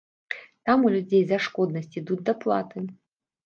[0.69, 2.77] Там у людзей за шкоднасць ідуць даплаты.